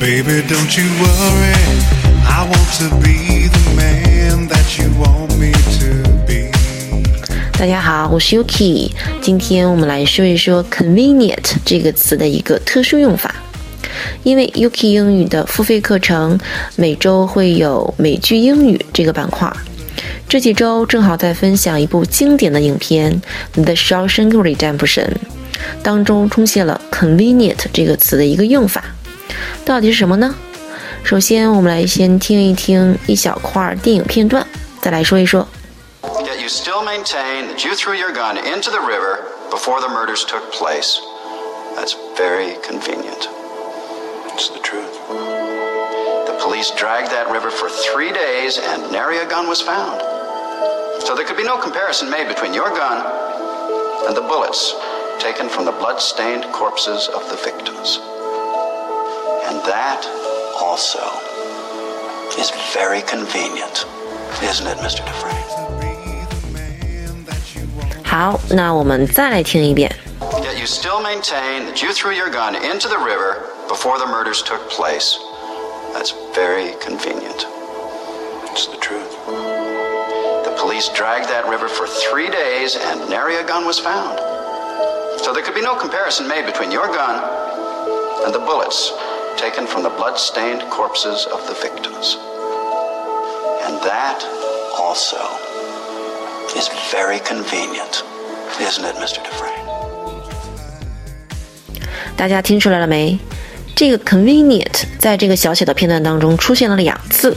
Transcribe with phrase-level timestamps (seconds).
[0.00, 1.52] Baby, don't you worry.
[2.24, 6.50] I want to be the man that you want me to be.
[7.58, 8.92] 大家好，我是 Yuki。
[9.20, 13.34] 今天我们来说一说 convenient 这个词的一个特殊用法。
[14.22, 16.40] 因为 Yuki 英语的付费课程
[16.76, 19.52] 每周会有美剧英语这个板块，
[20.26, 23.20] 这几周正好在分享一部经典的影片
[23.62, 25.08] 《The Shawshank Redemption》，
[25.82, 28.82] 当中出现了 convenient 这个词的一个用法，
[29.65, 30.35] 到底是什么呢？
[31.03, 34.45] 首先，我们来先听一听一小块电影片段，
[34.81, 35.47] 再来说一说。
[36.01, 39.19] Yet you still maintain that you threw your gun into the river
[39.51, 40.99] before the murders took place.
[41.75, 43.27] That's very convenient.
[44.33, 44.97] It's the truth.
[46.25, 50.01] The police dragged that river for three days and nary a gun was found.
[51.05, 53.05] So there could be no comparison made between your gun
[54.07, 54.73] and the bullets
[55.19, 57.99] taken from the blood-stained corpses of the victims.
[59.49, 60.05] And that
[60.59, 60.99] also
[62.37, 63.85] is very convenient,
[64.43, 65.05] isn't it, Mr.
[65.05, 65.43] Dufresne?
[68.03, 69.91] 好，那我们再来听一遍。
[70.41, 74.41] Yet you still maintain that you threw your gun into the river before the murders
[74.41, 75.17] took place.
[75.93, 77.45] That's very convenient.
[78.51, 79.11] It's the truth.
[80.45, 84.19] The police dragged that river for three days and nary a gun was found.
[85.19, 87.19] So there could be no comparison made between your gun
[88.25, 88.93] and the bullets
[89.37, 92.17] taken from the blood-stained corpses of the victims.
[93.65, 94.23] And that
[94.77, 95.17] also
[96.55, 98.03] is very convenient,
[98.59, 99.19] isn't it, Mr.
[99.23, 99.65] Dufresne?
[102.15, 103.19] 大家听出来了没？
[103.75, 107.35] 这个 convenient 在这个小小的片段当中出现了两次。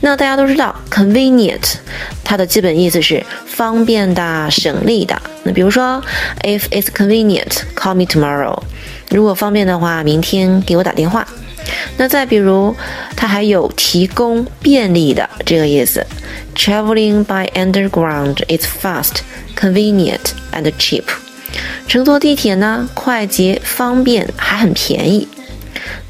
[0.00, 1.74] 那大家都知道 convenient
[2.24, 5.20] 它的基本意思是方便的、省力的。
[5.42, 6.02] 那比如说
[6.42, 8.58] ，if it's convenient, call me tomorrow。
[9.10, 11.26] 如果方便的话，明天给我打电话。
[11.96, 12.74] 那再比如，
[13.16, 16.06] 它还有提供便利的这个意思。
[16.54, 19.18] Traveling by underground is fast,
[19.56, 21.04] convenient and cheap。
[21.86, 25.28] 乘坐地铁呢，快捷、方便，还很便宜。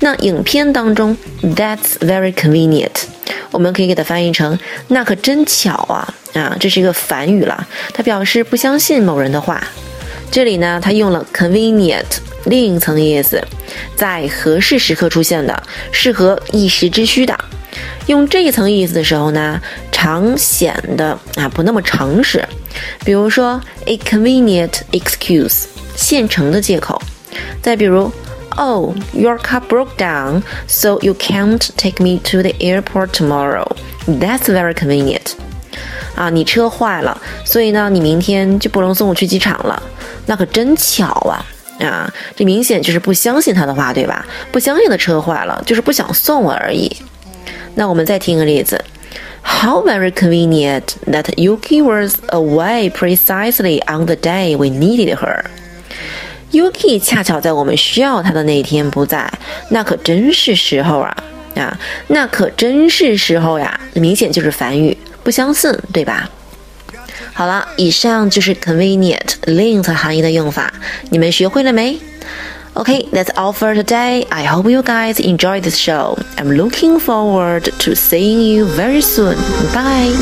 [0.00, 2.90] 那影片当中，That's very convenient，
[3.50, 4.58] 我们可以给它翻译成
[4.88, 9.62] “那可真巧啊”啊，这是一个反语了，它表示不相信某人的话。
[10.30, 12.04] 这里呢，它用了 convenient
[12.44, 13.42] 另一层意思，
[13.96, 17.36] 在合适时刻出现的，适合一时之需的。
[18.06, 22.44] 用这一层意思的时候呢，常显得啊不那么诚实。
[23.04, 25.64] 比如说，a convenient excuse，
[25.96, 27.00] 现成的借口。
[27.60, 28.10] 再比如
[28.57, 33.67] ，Oh, your car broke down, so you can't take me to the airport tomorrow.
[34.07, 35.33] That's very convenient.
[36.15, 39.81] 啊，你车坏了，所以呢，你明天就不能送我去机场了。
[40.25, 41.45] 那可真巧啊！
[41.79, 44.25] 啊，这明显就是不相信他的话，对吧？
[44.51, 46.89] 不相信他车坏了，就是不想送我而已。
[47.75, 48.81] 那我们再听个例子，
[49.43, 55.43] How very convenient that Yuki was away precisely on the day we needed her.
[56.52, 59.30] Yuki 恰巧在我们需要他的那一天不在，
[59.70, 61.16] 那可真是时候啊
[61.54, 61.78] 啊，
[62.08, 63.78] 那可真是时候呀！
[63.94, 66.28] 明显就是反语，不相信，对吧？
[67.32, 70.72] 好了，以上就是 convenient 另一层含义的用法，
[71.10, 71.98] 你们学会了没
[72.74, 74.26] ？Okay, that's all for today.
[74.28, 76.16] I hope you guys enjoy this show.
[76.36, 79.36] I'm looking forward to seeing you very soon.
[79.72, 80.14] Bye.